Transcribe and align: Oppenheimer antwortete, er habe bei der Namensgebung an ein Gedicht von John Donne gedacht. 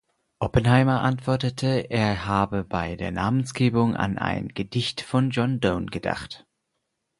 Oppenheimer 0.39 1.01
antwortete, 1.03 1.85
er 1.91 2.25
habe 2.25 2.63
bei 2.63 2.95
der 2.95 3.11
Namensgebung 3.11 3.95
an 3.95 4.17
ein 4.17 4.47
Gedicht 4.47 5.01
von 5.01 5.29
John 5.29 5.59
Donne 5.59 5.85
gedacht. 5.91 6.47